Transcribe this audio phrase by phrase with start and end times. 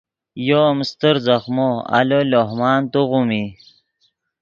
[0.47, 3.45] یو ام استر ځخمو آلو لوہ مان توغیم ای